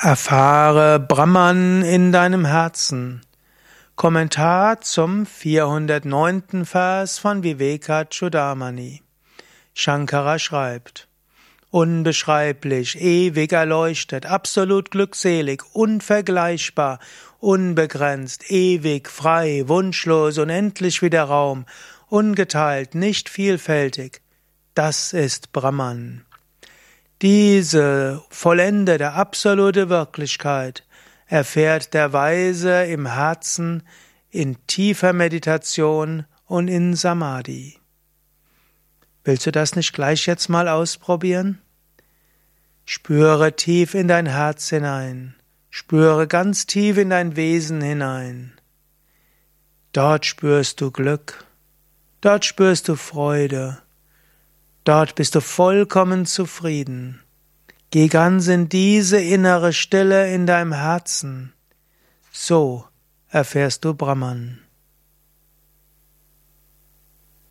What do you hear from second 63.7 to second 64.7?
du Brahman.